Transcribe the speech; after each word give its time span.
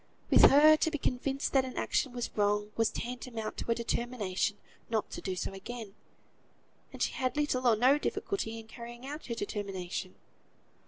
With 0.31 0.49
her, 0.49 0.75
to 0.77 0.89
be 0.89 0.97
convinced 0.97 1.53
that 1.53 1.63
an 1.63 1.77
action 1.77 2.11
was 2.11 2.35
wrong, 2.35 2.71
was 2.75 2.89
tantamount 2.89 3.55
to 3.57 3.69
a 3.69 3.75
determination 3.75 4.57
not 4.89 5.11
to 5.11 5.21
do 5.21 5.35
so 5.35 5.53
again; 5.53 5.93
and 6.91 7.03
she 7.03 7.11
had 7.11 7.37
little 7.37 7.67
or 7.67 7.75
no 7.75 7.99
difficulty 7.99 8.57
in 8.57 8.67
carrying 8.67 9.05
out 9.05 9.27
her 9.27 9.35
determination. 9.35 10.15